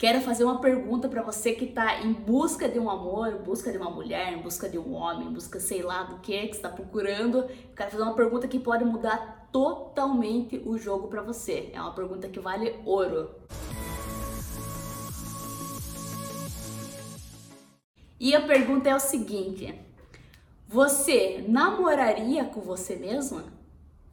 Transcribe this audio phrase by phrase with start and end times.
[0.00, 3.70] quero fazer uma pergunta para você que tá em busca de um amor, em busca
[3.70, 6.56] de uma mulher, em busca de um homem, em busca sei lá do que que
[6.56, 7.46] está procurando.
[7.76, 11.68] Quero fazer uma pergunta que pode mudar totalmente o jogo para você.
[11.74, 13.30] É uma pergunta que vale ouro.
[18.18, 19.78] E a pergunta é o seguinte:
[20.66, 23.44] você namoraria com você mesma?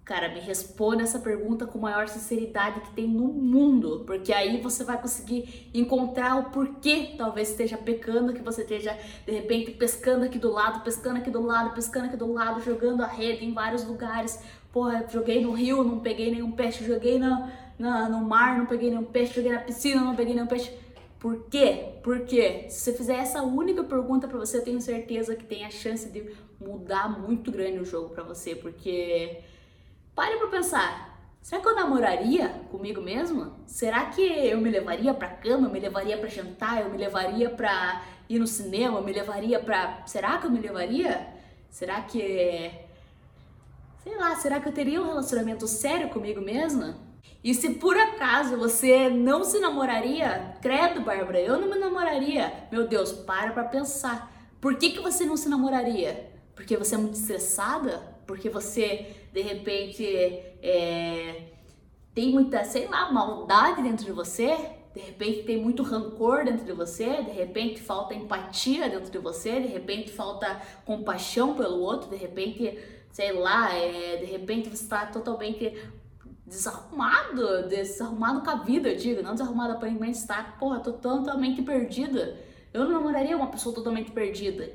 [0.07, 4.61] Cara, me responda essa pergunta com a maior sinceridade que tem no mundo, porque aí
[4.61, 10.23] você vai conseguir encontrar o porquê talvez esteja pecando, que você esteja de repente pescando
[10.23, 13.51] aqui do lado, pescando aqui do lado, pescando aqui do lado, jogando a rede em
[13.51, 14.41] vários lugares.
[14.71, 17.45] Porra, joguei no rio, não peguei nenhum peixe, joguei no,
[17.77, 20.71] no, mar, não peguei nenhum peixe, joguei na piscina, não peguei nenhum peixe.
[21.19, 21.95] Por quê?
[22.01, 25.69] Porque se você fizer essa única pergunta para você, eu tenho certeza que tem a
[25.69, 26.31] chance de
[26.61, 29.41] mudar muito grande o jogo para você, porque
[30.17, 31.15] pare para pensar.
[31.43, 33.55] Será que eu namoraria comigo mesma?
[33.67, 37.51] Será que eu me levaria pra cama, eu me levaria para jantar, eu me levaria
[37.51, 41.27] para ir no cinema, eu me levaria para, será que eu me levaria?
[41.69, 42.71] Será que
[44.03, 46.97] sei lá, será que eu teria um relacionamento sério comigo mesma?
[47.43, 52.67] E se por acaso você não se namoraria, credo, Bárbara, eu não me namoraria.
[52.71, 54.33] Meu Deus, para pra pensar.
[54.59, 56.31] Por que, que você não se namoraria?
[56.55, 58.16] Porque você é muito estressada?
[58.27, 61.53] Porque você, de repente, é,
[62.13, 64.55] tem muita, sei lá, maldade dentro de você?
[64.93, 69.59] De repente tem muito rancor dentro de você, de repente falta empatia dentro de você,
[69.59, 72.77] de repente falta compaixão pelo outro, de repente,
[73.11, 75.71] sei lá, é, de repente você está totalmente
[76.47, 82.35] desarrumado, desarrumado com a vida, eu digo, não desarrumado aparentemente está, porra, tô totalmente perdida.
[82.73, 84.71] Eu não namoraria uma pessoa totalmente perdida.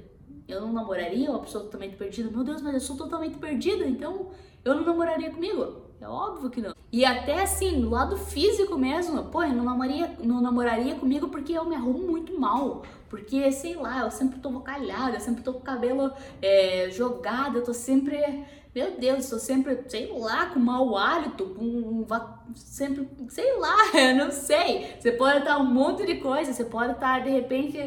[0.49, 2.31] Eu não namoraria uma pessoa totalmente perdida.
[2.31, 4.31] Meu Deus, mas eu sou totalmente perdida, então
[4.65, 5.83] eu não namoraria comigo.
[6.01, 6.75] É óbvio que não.
[6.91, 11.53] E até assim, do lado físico mesmo, pô, eu não namoraria, não namoraria comigo porque
[11.53, 12.83] eu me arrumo muito mal.
[13.09, 17.59] Porque, sei lá, eu sempre tô vocalhada, eu sempre tô com o cabelo é, jogado,
[17.59, 22.07] eu tô sempre meu Deus, estou sempre, sei lá, com mau hálito, com
[22.55, 24.95] sempre, sei lá, eu não sei.
[24.99, 27.79] Você pode estar um monte de coisa, você pode estar de repente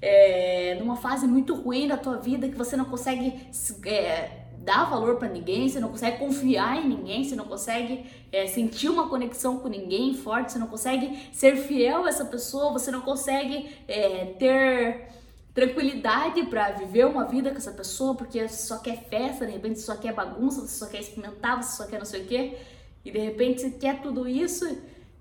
[0.00, 3.48] é, numa fase muito ruim da tua vida que você não consegue
[3.84, 8.46] é, dar valor para ninguém, você não consegue confiar em ninguém, você não consegue é,
[8.46, 12.90] sentir uma conexão com ninguém forte, você não consegue ser fiel a essa pessoa, você
[12.90, 15.08] não consegue é, ter
[15.54, 19.80] tranquilidade para viver uma vida com essa pessoa, porque você só quer festa, de repente
[19.80, 22.58] você só quer bagunça, você só quer experimentar, você só quer não sei o quê,
[23.04, 24.78] e de repente você quer tudo isso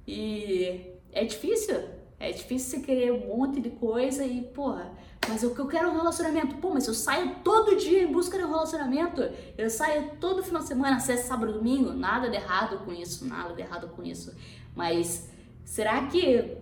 [0.07, 1.96] e é difícil.
[2.19, 4.91] É difícil você querer um monte de coisa e, porra,
[5.29, 6.55] mas o que eu quero é um relacionamento.
[6.57, 9.21] Pô, mas eu saio todo dia em busca de um relacionamento.
[9.57, 11.93] Eu saio todo final de semana, sexta, sábado, domingo.
[11.93, 14.35] Nada de errado com isso, nada de errado com isso.
[14.75, 15.29] Mas
[15.63, 16.57] será que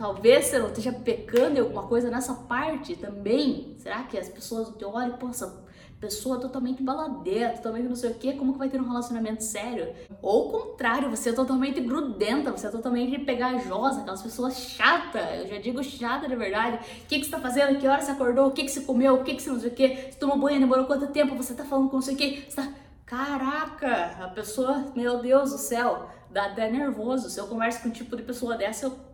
[0.00, 3.76] Talvez você não esteja pecando em alguma coisa nessa parte também.
[3.76, 5.59] Será que as pessoas te olham, pô, essa
[6.00, 9.92] pessoa totalmente baladeira, totalmente não sei o que, como que vai ter um relacionamento sério?
[10.22, 15.48] Ou o contrário, você é totalmente grudenta, você é totalmente pegajosa, aquelas pessoas chatas, eu
[15.48, 16.76] já digo chata de verdade.
[16.76, 17.78] O que, que você tá fazendo?
[17.78, 18.46] Que hora você acordou?
[18.46, 19.16] O que, que você comeu?
[19.16, 19.88] O que, que você não sei o que?
[19.88, 21.36] Você tomou banho, demorou quanto tempo?
[21.36, 22.44] Você tá falando com não sei o que?
[22.48, 22.72] Você tá...
[23.04, 27.28] Caraca, a pessoa, meu Deus do céu, dá até nervoso.
[27.28, 29.09] Se eu converso com um tipo de pessoa dessa, eu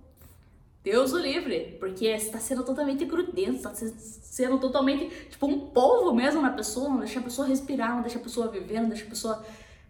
[0.86, 6.40] Deus o livre, porque está sendo totalmente grudento, está sendo totalmente tipo um polvo mesmo
[6.40, 9.08] na pessoa, não deixa a pessoa respirar, não deixa a pessoa viver, não deixa a
[9.08, 9.44] pessoa.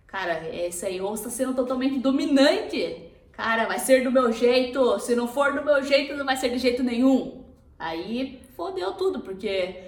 [0.07, 3.11] Cara, é isso aí, ou está sendo totalmente dominante.
[3.31, 6.49] Cara, vai ser do meu jeito, se não for do meu jeito, não vai ser
[6.49, 7.45] de jeito nenhum.
[7.79, 9.83] Aí fodeu tudo, porque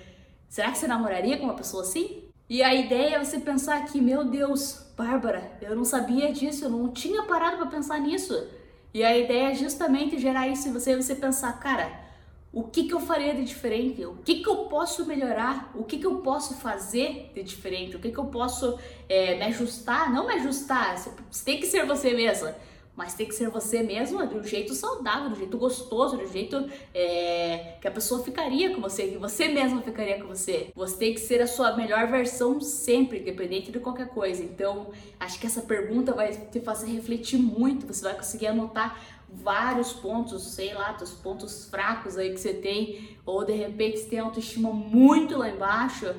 [0.47, 2.25] será que você namoraria com uma pessoa assim?
[2.51, 6.71] E a ideia é você pensar que, meu Deus, Bárbara, eu não sabia disso, eu
[6.71, 8.47] não tinha parado para pensar nisso.
[8.93, 12.09] E a ideia é justamente gerar isso em você, você pensar, cara,
[12.53, 14.05] o que, que eu faria de diferente?
[14.05, 15.71] O que, que eu posso melhorar?
[15.75, 17.97] O que, que eu posso fazer de diferente?
[17.97, 18.79] O que, que eu posso
[19.09, 20.13] é, me ajustar?
[20.13, 22.55] Não me ajustar, você tem que ser você mesma
[22.99, 26.25] mas tem que ser você mesma de um jeito saudável, de um jeito gostoso, de
[26.25, 30.73] um jeito é, que a pessoa ficaria com você, que você mesma ficaria com você.
[30.75, 34.43] Você tem que ser a sua melhor versão sempre, independente de qualquer coisa.
[34.43, 34.91] Então,
[35.21, 37.87] acho que essa pergunta vai te fazer refletir muito.
[37.87, 43.17] Você vai conseguir anotar vários pontos, sei lá, dos pontos fracos aí que você tem,
[43.25, 46.13] ou de repente você tem autoestima muito lá embaixo.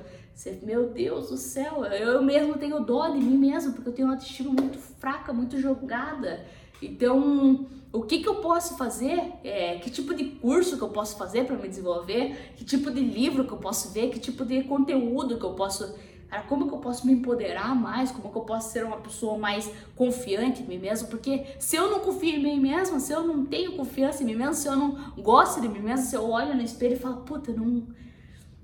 [0.63, 4.13] Meu Deus do céu, eu mesmo tenho dó de mim mesmo, porque eu tenho uma
[4.13, 6.45] autoestima muito fraca, muito jogada.
[6.81, 9.33] Então, o que, que eu posso fazer?
[9.43, 12.53] É, que tipo de curso que eu posso fazer para me desenvolver?
[12.55, 14.09] Que tipo de livro que eu posso ver?
[14.09, 15.93] Que tipo de conteúdo que eu posso
[16.29, 18.11] Cara, como que eu posso me empoderar mais?
[18.11, 21.07] Como que eu posso ser uma pessoa mais confiante em mim mesmo?
[21.07, 24.35] Porque se eu não confio em mim mesmo, se eu não tenho confiança em mim
[24.35, 27.21] mesmo, se eu não gosto de mim mesmo, se eu olho no espelho e falo,
[27.21, 27.87] puta, não,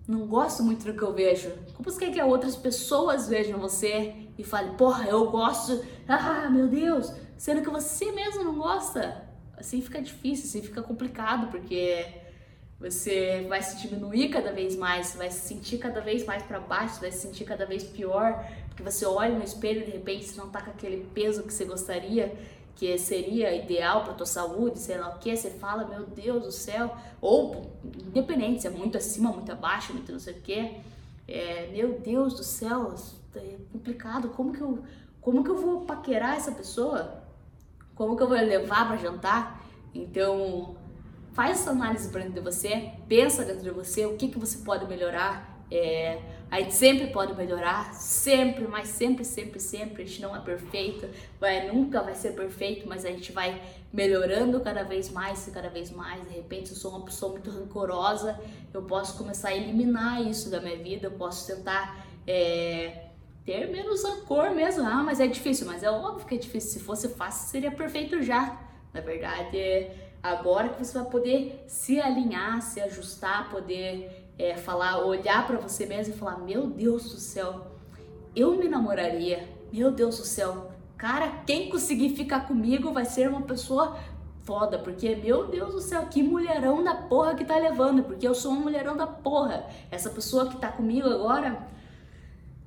[0.07, 1.51] não gosto muito do que eu vejo.
[1.73, 6.67] Como você quer que outras pessoas vejam você e falem, porra, eu gosto, ah, meu
[6.67, 9.27] Deus, sendo que você mesmo não gosta?
[9.57, 12.05] Assim fica difícil, assim fica complicado, porque
[12.79, 16.99] você vai se diminuir cada vez mais, vai se sentir cada vez mais para baixo,
[16.99, 20.39] vai se sentir cada vez pior, porque você olha no espelho e de repente você
[20.39, 22.35] não tá com aquele peso que você gostaria,
[22.75, 26.51] que seria ideal para tua saúde, sei lá o que, você fala, meu Deus do
[26.51, 27.71] céu, ou
[28.05, 30.77] independente se é muito acima, muito abaixo, muito não sei o que,
[31.27, 32.93] é, meu Deus do céu,
[33.35, 34.83] é complicado, como que eu,
[35.21, 37.24] como que eu vou paquerar essa pessoa?
[37.95, 39.63] Como que eu vou levar para jantar?
[39.93, 40.75] Então,
[41.33, 44.59] faz essa análise para dentro de você, pensa dentro de você o que, que você
[44.59, 45.55] pode melhorar.
[45.71, 46.21] É,
[46.51, 50.03] a gente sempre pode melhorar, sempre, mas sempre, sempre, sempre.
[50.03, 51.09] A gente não é perfeito,
[51.39, 53.61] vai, nunca vai ser perfeito, mas a gente vai
[53.91, 56.21] melhorando cada vez mais e cada vez mais.
[56.27, 58.39] De repente, eu sou uma pessoa muito rancorosa,
[58.73, 63.04] eu posso começar a eliminar isso da minha vida, eu posso tentar é,
[63.45, 64.85] ter menos rancor mesmo.
[64.85, 66.71] Ah, mas é difícil, mas é óbvio que é difícil.
[66.71, 68.59] Se fosse fácil, seria perfeito já.
[68.93, 75.05] Na verdade, é Agora que você vai poder se alinhar, se ajustar, poder é, falar,
[75.05, 77.67] olhar para você mesmo e falar: Meu Deus do céu,
[78.35, 79.47] eu me namoraria.
[79.71, 83.95] Meu Deus do céu, cara, quem conseguir ficar comigo vai ser uma pessoa
[84.41, 88.33] foda, porque meu Deus do céu, que mulherão da porra que tá levando, porque eu
[88.33, 89.67] sou um mulherão da porra.
[89.91, 91.67] Essa pessoa que tá comigo agora,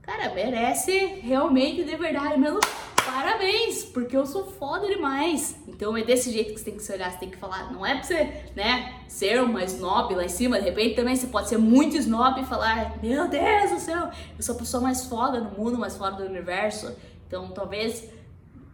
[0.08, 2.60] cara, merece realmente de verdade mesmo
[3.05, 5.56] parabéns, porque eu sou foda demais.
[5.69, 7.84] Então é desse jeito que você tem que se olhar, você tem que falar, não
[7.84, 11.49] é pra você, né, ser uma snob lá em cima, de repente também você pode
[11.50, 15.40] ser muito snob e falar, meu Deus do céu, eu sou a pessoa mais foda
[15.40, 16.94] no mundo, mais foda do universo.
[17.26, 18.08] Então talvez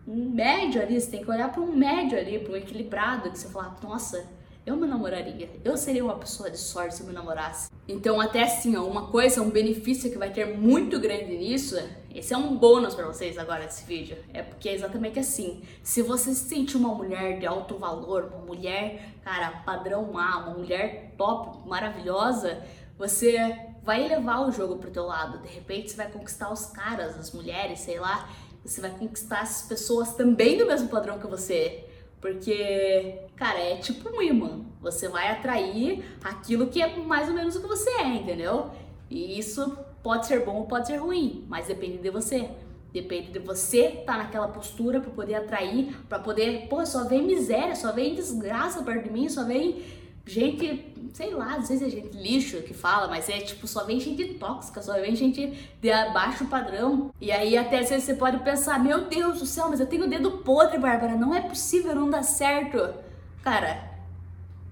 [0.06, 3.38] um médio ali, você tem que olhar para um médio ali, para um equilibrado, que
[3.38, 4.25] você falar, nossa,
[4.66, 5.50] eu me namoraria.
[5.62, 7.70] Eu seria uma pessoa de sorte se eu me namorasse.
[7.87, 11.76] Então, até assim, ó, uma coisa, um benefício que vai ter muito grande nisso,
[12.14, 14.16] esse é um bônus para vocês agora desse vídeo.
[14.32, 15.62] É porque é exatamente assim.
[15.82, 20.55] Se você se sentir uma mulher de alto valor, uma mulher, cara, padrão A, uma
[20.55, 22.62] mulher top, maravilhosa,
[22.96, 25.43] você vai levar o jogo pro teu lado.
[25.43, 28.31] De repente, você vai conquistar os caras, as mulheres, sei lá.
[28.64, 31.84] Você vai conquistar as pessoas também do mesmo padrão que você.
[32.24, 34.64] Porque, cara, é tipo um imã.
[34.80, 38.70] Você vai atrair aquilo que é mais ou menos o que você é, entendeu?
[39.10, 42.48] E isso pode ser bom ou pode ser ruim, mas depende de você.
[42.94, 47.26] Depende de você estar tá naquela postura para poder atrair, para poder, pô, só vem
[47.26, 49.82] miséria, só vem desgraça perto de mim, só vem
[50.26, 54.00] gente, sei lá, sei se é gente lixo que fala, mas é tipo, só vem
[54.00, 57.10] gente tóxica, só vem gente de abaixo padrão.
[57.20, 60.04] E aí até às vezes você pode pensar, meu Deus do céu, mas eu tenho
[60.04, 62.94] o dedo podre, Bárbara, não é possível, não dá certo.
[63.42, 63.92] Cara,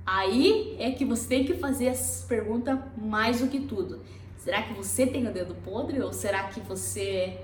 [0.06, 4.00] aí é que você tem que fazer essa pergunta mais do que tudo.
[4.38, 7.38] Será que você tem o dedo podre ou será que você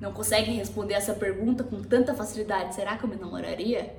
[0.00, 2.74] não consegue responder essa pergunta com tanta facilidade?
[2.74, 3.94] Será que eu me namoraria?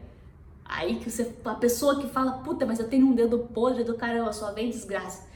[0.71, 3.95] Aí que você, a pessoa que fala, puta, mas eu tenho um dedo podre do
[3.95, 5.29] caramba, só vem desgraça.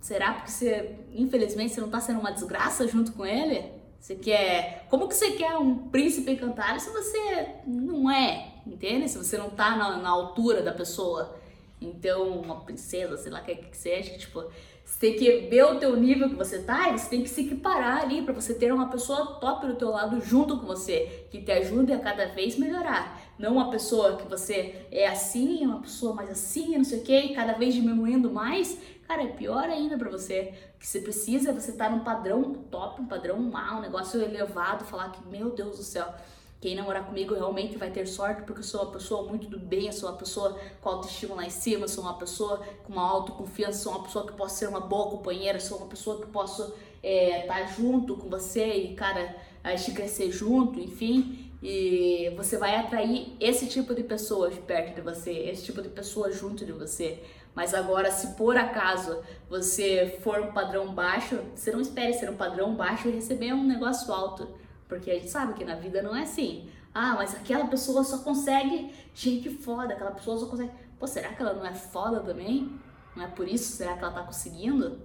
[0.00, 3.64] Será porque você, infelizmente, você não tá sendo uma desgraça junto com ele?
[4.00, 4.84] Você quer.
[4.90, 8.54] Como que você quer um príncipe encantado se você não é?
[8.66, 9.08] Entende?
[9.08, 11.36] Se você não tá na, na altura da pessoa.
[11.80, 14.44] Então, uma princesa, sei lá o que, que seja, que, tipo,
[14.84, 17.42] você tem que ver o teu nível que você tá e você tem que se
[17.42, 21.40] equiparar ali para você ter uma pessoa top do teu lado junto com você, que
[21.40, 23.25] te ajude a cada vez melhorar.
[23.38, 27.18] Não uma pessoa que você é assim, uma pessoa mais assim, não sei o que,
[27.18, 28.78] e cada vez diminuindo mais.
[29.06, 30.54] Cara, é pior ainda para você.
[30.74, 33.80] O que você precisa é você estar tá num padrão top, um padrão mal, um
[33.80, 36.12] negócio elevado, falar que, meu Deus do céu,
[36.60, 39.86] quem namorar comigo realmente vai ter sorte, porque eu sou uma pessoa muito do bem,
[39.86, 43.84] eu sou uma pessoa com autoestima lá em cima, sou uma pessoa com uma autoconfiança,
[43.84, 46.74] sou uma pessoa que posso ser uma boa companheira, sou uma pessoa que posso estar
[47.02, 51.52] é, tá junto com você e, cara, a gente crescer junto, enfim.
[51.68, 56.30] E você vai atrair esse tipo de pessoas perto de você, esse tipo de pessoa
[56.30, 57.22] junto de você.
[57.54, 62.36] Mas agora, se por acaso você for um padrão baixo, você não espere ser um
[62.36, 64.46] padrão baixo e receber um negócio alto
[64.88, 66.68] porque a gente sabe que na vida não é assim.
[66.94, 70.70] Ah, mas aquela pessoa só consegue gente foda, aquela pessoa só consegue.
[70.98, 72.78] Pô, será que ela não é foda também?
[73.14, 73.76] Não é por isso?
[73.76, 74.98] Será que ela tá conseguindo?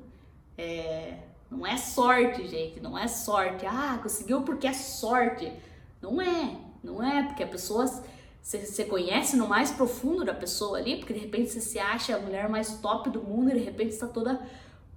[0.57, 1.17] É...
[1.49, 3.65] Não é sorte, gente, não é sorte.
[3.65, 5.51] Ah, conseguiu porque é sorte.
[6.01, 7.85] Não é, não é, porque a pessoa.
[8.41, 12.19] Você conhece no mais profundo da pessoa ali, porque de repente você se acha a
[12.19, 14.41] mulher mais top do mundo e de repente está toda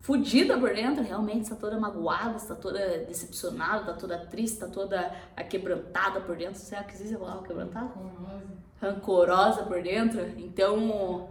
[0.01, 5.15] fudida por dentro, realmente está toda magoada, está toda decepcionada, está toda triste, está toda
[5.49, 6.59] quebrantada por dentro.
[6.59, 7.87] Será que existe a palavra quebrantada?
[7.87, 8.47] Rancorosa.
[8.81, 10.21] Rancorosa por dentro.
[10.39, 11.29] Então,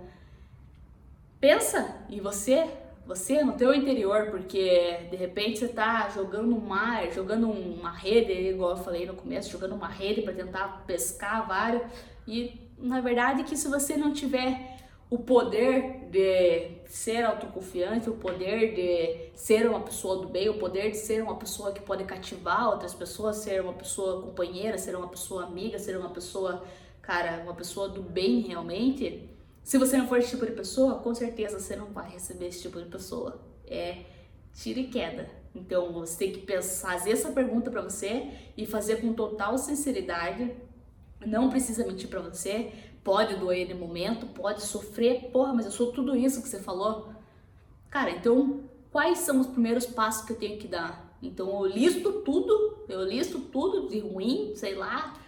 [1.39, 2.69] pensa em você,
[3.05, 8.31] você no teu interior, porque de repente você tá jogando no mar, jogando uma rede,
[8.31, 11.83] igual eu falei no começo, jogando uma rede para tentar pescar vários,
[12.27, 14.73] e na verdade que se você não tiver
[15.09, 20.89] o poder de ser autoconfiante, o poder de ser uma pessoa do bem, o poder
[20.89, 25.07] de ser uma pessoa que pode cativar outras pessoas, ser uma pessoa companheira, ser uma
[25.07, 26.63] pessoa amiga, ser uma pessoa,
[27.01, 29.29] cara, uma pessoa do bem realmente.
[29.63, 32.61] Se você não for esse tipo de pessoa, com certeza você não vai receber esse
[32.61, 33.41] tipo de pessoa.
[33.65, 34.03] É
[34.53, 35.29] tira e queda.
[35.55, 40.51] Então você tem que pensar, fazer essa pergunta para você e fazer com total sinceridade.
[41.25, 42.71] Não precisa mentir para você,
[43.03, 47.09] Pode doer no momento, pode sofrer, porra, mas eu sou tudo isso que você falou.
[47.89, 51.17] Cara, então quais são os primeiros passos que eu tenho que dar?
[51.21, 55.19] Então eu listo tudo, eu listo tudo de ruim, sei lá,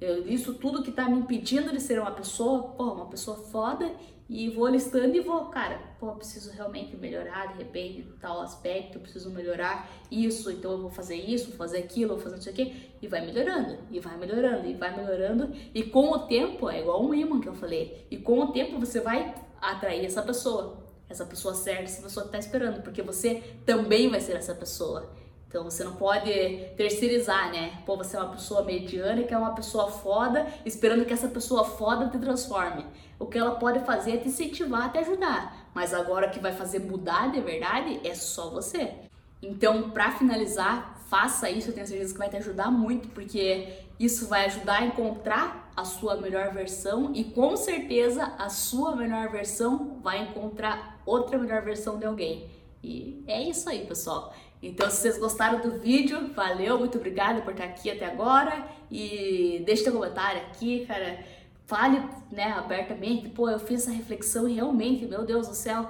[0.00, 3.90] eu listo tudo que tá me impedindo de ser uma pessoa, porra, uma pessoa foda
[4.28, 9.30] e vou listando e vou, cara, pô, preciso realmente melhorar de repente tal aspecto, preciso
[9.30, 12.56] melhorar isso, então eu vou fazer isso, vou fazer aquilo, vou fazer não sei o
[12.56, 16.80] quê, e vai melhorando, e vai melhorando, e vai melhorando, e com o tempo, é
[16.80, 20.78] igual um imã que eu falei, e com o tempo você vai atrair essa pessoa,
[21.08, 25.12] essa pessoa certa, essa pessoa que tá esperando, porque você também vai ser essa pessoa.
[25.54, 26.32] Então você não pode
[26.76, 27.80] terceirizar, né?
[27.86, 31.64] Pô, você é uma pessoa mediana que é uma pessoa foda, esperando que essa pessoa
[31.64, 32.84] foda te transforme.
[33.20, 35.70] O que ela pode fazer é te incentivar, te ajudar.
[35.72, 38.94] Mas agora que vai fazer mudar de verdade é só você.
[39.40, 44.26] Então, para finalizar, faça isso, eu tenho certeza que vai te ajudar muito, porque isso
[44.26, 50.00] vai ajudar a encontrar a sua melhor versão e com certeza a sua melhor versão
[50.02, 52.50] vai encontrar outra melhor versão de alguém.
[52.82, 54.34] E é isso aí, pessoal.
[54.66, 59.62] Então, se vocês gostaram do vídeo, valeu, muito obrigada por estar aqui até agora e
[59.66, 61.22] deixe seu comentário aqui, cara.
[61.66, 62.02] Fale,
[62.32, 65.86] né, abertamente, pô, eu fiz essa reflexão e realmente, meu Deus do céu,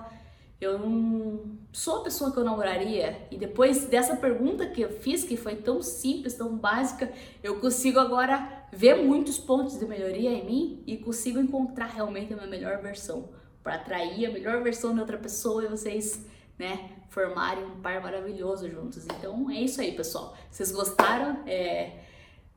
[0.60, 3.16] eu não sou a pessoa que eu namoraria.
[3.30, 7.12] E depois dessa pergunta que eu fiz, que foi tão simples, tão básica,
[7.44, 12.36] eu consigo agora ver muitos pontos de melhoria em mim e consigo encontrar realmente a
[12.36, 13.28] minha melhor versão
[13.62, 16.26] para atrair a melhor versão de outra pessoa e vocês
[16.58, 19.04] né, formarem um par maravilhoso juntos.
[19.04, 20.36] Então é isso aí, pessoal.
[20.50, 21.42] Vocês gostaram?
[21.46, 21.92] É,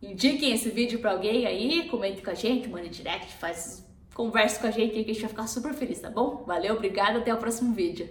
[0.01, 4.67] indiquem esse vídeo para alguém aí, comente com a gente, mande direct, faz converse com
[4.67, 6.43] a gente que a gente vai ficar super feliz, tá bom?
[6.45, 8.09] Valeu, obrigada, até o próximo vídeo.